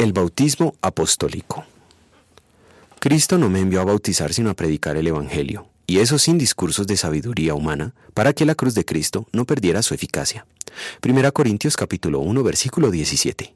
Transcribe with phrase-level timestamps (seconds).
[0.00, 1.66] El bautismo apostólico.
[3.00, 6.86] Cristo no me envió a bautizar sino a predicar el Evangelio, y eso sin discursos
[6.86, 10.46] de sabiduría humana, para que la cruz de Cristo no perdiera su eficacia.
[11.06, 13.54] 1 Corintios capítulo 1 versículo 17.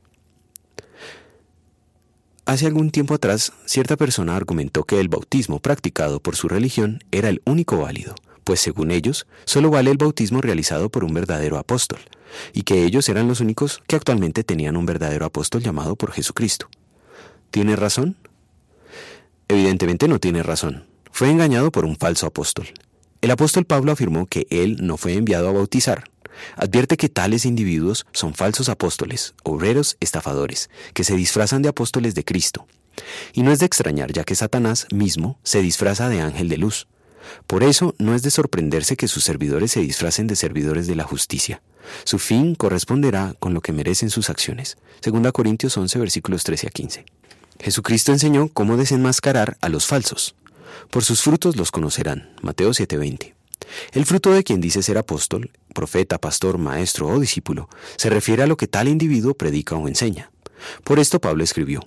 [2.44, 7.30] Hace algún tiempo atrás, cierta persona argumentó que el bautismo practicado por su religión era
[7.30, 12.00] el único válido, pues según ellos, solo vale el bautismo realizado por un verdadero apóstol,
[12.52, 16.68] y que ellos eran los únicos que actualmente tenían un verdadero apóstol llamado por Jesucristo.
[17.50, 18.16] ¿Tiene razón?
[19.48, 20.86] Evidentemente no tiene razón.
[21.10, 22.66] Fue engañado por un falso apóstol.
[23.20, 26.04] El apóstol Pablo afirmó que él no fue enviado a bautizar.
[26.56, 32.24] Advierte que tales individuos son falsos apóstoles, obreros estafadores, que se disfrazan de apóstoles de
[32.24, 32.66] Cristo.
[33.32, 36.86] Y no es de extrañar ya que Satanás mismo se disfraza de ángel de luz.
[37.46, 41.04] Por eso no es de sorprenderse que sus servidores se disfracen de servidores de la
[41.04, 41.62] justicia.
[42.04, 44.76] Su fin corresponderá con lo que merecen sus acciones.
[45.04, 47.04] 2 Corintios 11 versículos 13 a 15.
[47.60, 50.34] Jesucristo enseñó cómo desenmascarar a los falsos.
[50.90, 52.30] Por sus frutos los conocerán.
[52.42, 53.34] Mateo 7:20.
[53.92, 58.46] El fruto de quien dice ser apóstol, profeta, pastor, maestro o discípulo se refiere a
[58.46, 60.30] lo que tal individuo predica o enseña.
[60.82, 61.80] Por esto Pablo escribió,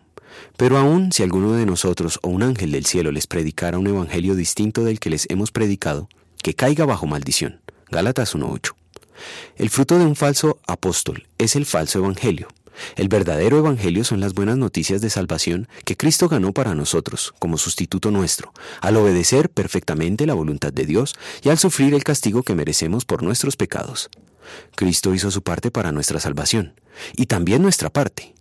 [0.58, 4.36] pero aun si alguno de nosotros o un ángel del cielo les predicara un evangelio
[4.36, 6.09] distinto del que les hemos predicado,
[6.42, 7.61] que caiga bajo maldición.
[7.89, 8.73] Gálatas 1.8.
[9.56, 12.47] El fruto de un falso apóstol es el falso evangelio.
[12.95, 17.58] El verdadero evangelio son las buenas noticias de salvación que Cristo ganó para nosotros como
[17.58, 22.56] sustituto nuestro, al obedecer perfectamente la voluntad de Dios y al sufrir el castigo que
[22.56, 24.09] merecemos por nuestros pecados.
[24.75, 26.73] Cristo hizo su parte para nuestra salvación,
[27.16, 28.34] y también nuestra parte.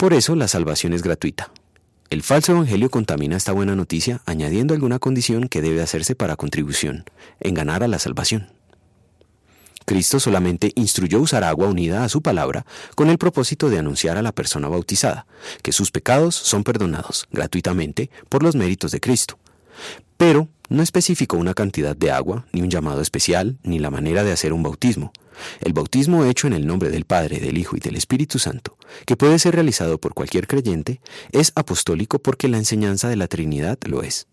[0.00, 1.52] Por eso la salvación es gratuita.
[2.08, 7.04] El falso evangelio contamina esta buena noticia añadiendo alguna condición que debe hacerse para contribución,
[7.38, 8.50] en ganar a la salvación.
[9.84, 14.22] Cristo solamente instruyó usar agua unida a su palabra con el propósito de anunciar a
[14.22, 15.26] la persona bautizada
[15.60, 19.38] que sus pecados son perdonados gratuitamente por los méritos de Cristo.
[20.16, 24.32] Pero no especificó una cantidad de agua, ni un llamado especial, ni la manera de
[24.32, 25.12] hacer un bautismo.
[25.60, 28.76] El bautismo hecho en el nombre del Padre, del Hijo y del Espíritu Santo,
[29.06, 31.00] que puede ser realizado por cualquier creyente,
[31.32, 34.26] es apostólico porque la enseñanza de la Trinidad lo es.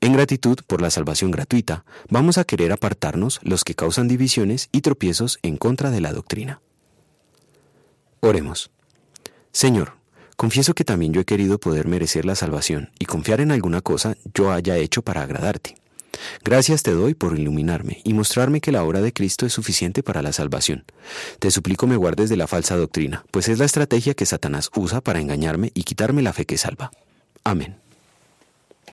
[0.00, 4.80] En gratitud por la salvación gratuita, vamos a querer apartarnos los que causan divisiones y
[4.80, 6.60] tropiezos en contra de la doctrina.
[8.20, 8.70] Oremos.
[9.52, 9.94] Señor,
[10.36, 14.16] confieso que también yo he querido poder merecer la salvación y confiar en alguna cosa
[14.34, 15.76] yo haya hecho para agradarte.
[16.44, 20.22] Gracias te doy por iluminarme y mostrarme que la obra de Cristo es suficiente para
[20.22, 20.84] la salvación.
[21.38, 25.00] Te suplico me guardes de la falsa doctrina, pues es la estrategia que Satanás usa
[25.00, 26.90] para engañarme y quitarme la fe que salva.
[27.44, 27.85] Amén.